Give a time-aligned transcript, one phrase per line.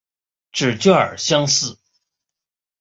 [0.51, 1.77] 指券相似。